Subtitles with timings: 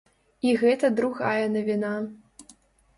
[0.47, 1.95] І гэта другая навіна.